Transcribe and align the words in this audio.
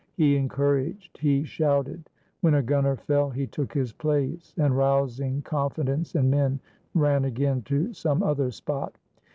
He 0.15 0.35
encouraged; 0.35 1.19
he 1.19 1.43
shouted. 1.43 2.09
When 2.39 2.55
a 2.55 2.63
gunner 2.63 2.95
fell, 2.95 3.29
he 3.29 3.45
took 3.45 3.71
his 3.71 3.93
place, 3.93 4.51
and, 4.57 4.75
rousing 4.75 5.43
con 5.43 5.69
fidence 5.69 6.15
in 6.15 6.27
men, 6.27 6.59
ran 6.95 7.23
again 7.23 7.61
to 7.65 7.93
some 7.93 8.23
other 8.23 8.49
spot. 8.49 8.97